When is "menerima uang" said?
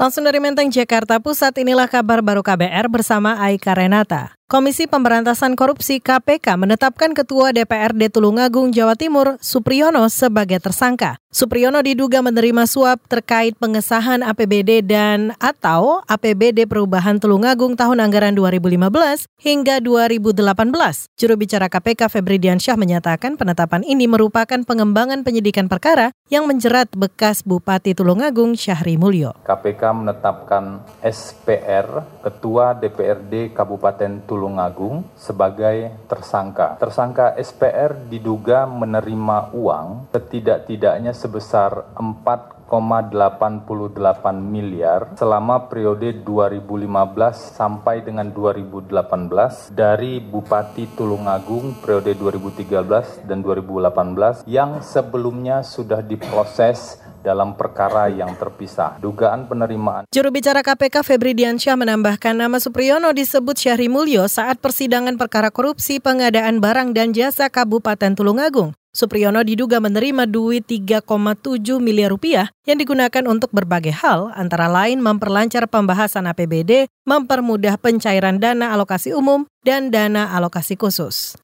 38.64-40.08